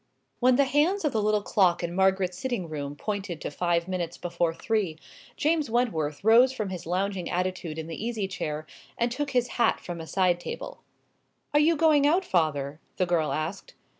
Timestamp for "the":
0.55-0.63, 1.11-1.21, 7.85-8.03, 12.97-13.05